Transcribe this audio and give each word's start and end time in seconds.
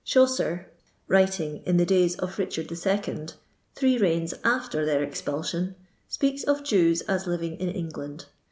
Chaucer, 0.03 0.65
writing 1.07 1.57
in 1.63 1.77
the 1.77 1.85
days 1.85 2.15
of 2.15 2.35
Bichard 2.35 2.71
II., 2.71 3.35
three 3.75 3.99
reigns 3.99 4.33
after 4.43 4.83
their 4.83 5.03
expulsion, 5.03 5.75
speaks 6.09 6.43
of 6.43 6.63
Jewa 6.63 6.95
as 7.07 7.27
living 7.27 7.55
in 7.59 7.69
Enghind. 7.69 8.25